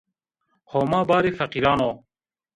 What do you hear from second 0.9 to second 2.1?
barê feqîran o